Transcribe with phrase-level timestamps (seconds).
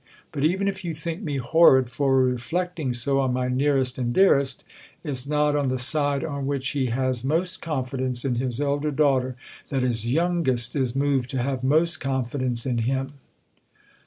[0.31, 4.63] But even if you think me horrid for reflecting so on my nearest and dearest,
[5.03, 9.35] it's not on the side on which he has most confidence in his elder daughter
[9.69, 13.13] that his youngest is moved to have most confidence in him."